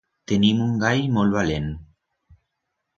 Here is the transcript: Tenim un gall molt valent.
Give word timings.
Tenim 0.29 0.63
un 0.69 0.71
gall 0.85 1.05
molt 1.19 1.37
valent. 1.37 1.71